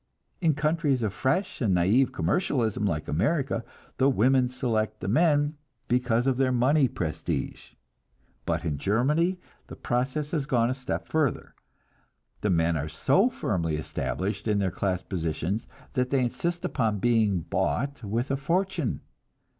In 0.41 0.55
countries 0.55 1.03
of 1.03 1.13
fresh 1.13 1.61
and 1.61 1.75
naive 1.75 2.11
commercialism, 2.11 2.85
like 2.87 3.07
America, 3.07 3.63
the 3.97 4.09
women 4.09 4.49
select 4.49 4.99
the 4.99 5.07
men 5.07 5.57
because 5.87 6.25
of 6.25 6.37
their 6.37 6.51
money 6.51 6.87
prestige; 6.87 7.73
but 8.47 8.65
in 8.65 8.79
Germany, 8.79 9.39
the 9.67 9.75
process 9.75 10.31
has 10.31 10.47
gone 10.47 10.71
a 10.71 10.73
step 10.73 11.07
further 11.07 11.53
the 12.41 12.49
men 12.49 12.75
are 12.75 12.89
so 12.89 13.29
firmly 13.29 13.75
established 13.75 14.47
in 14.47 14.57
their 14.57 14.71
class 14.71 15.03
positions 15.03 15.67
that 15.93 16.09
they 16.09 16.23
insist 16.23 16.65
upon 16.65 16.97
being 16.97 17.41
bought 17.41 18.03
with 18.03 18.31
a 18.31 18.37
fortune. 18.37 19.01